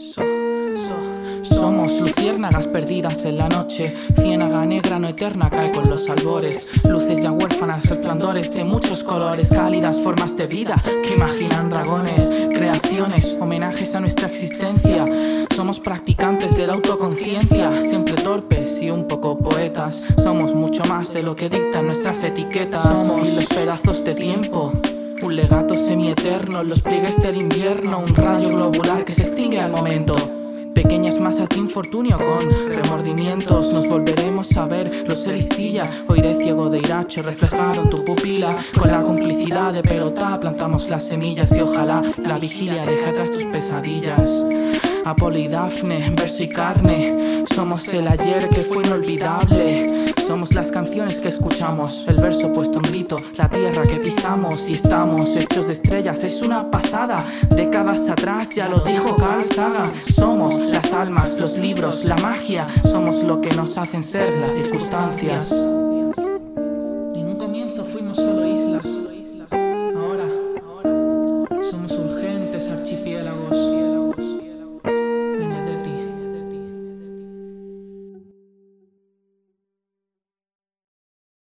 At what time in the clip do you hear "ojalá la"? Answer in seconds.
41.60-42.38